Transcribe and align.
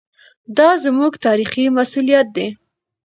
دا 0.57 0.69
زموږ 0.83 1.13
تاریخي 1.25 1.63
مسوولیت 1.77 2.27
دی. 2.35 2.47